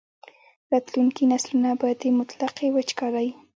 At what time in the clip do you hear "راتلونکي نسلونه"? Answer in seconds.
0.71-1.71